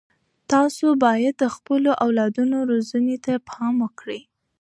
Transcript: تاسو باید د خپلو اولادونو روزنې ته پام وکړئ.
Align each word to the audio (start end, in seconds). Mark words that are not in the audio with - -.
تاسو 0.51 0.85
باید 1.05 1.33
د 1.37 1.45
خپلو 1.55 1.89
اولادونو 2.05 2.57
روزنې 2.71 3.17
ته 3.25 3.33
پام 3.49 3.73
وکړئ. 3.83 4.21